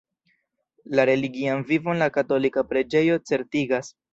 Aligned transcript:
La 0.99 1.05
religian 1.09 1.61
vivon 1.73 2.01
la 2.05 2.09
katolika 2.17 2.67
preĝejo 2.73 3.21
certigas. 3.33 3.97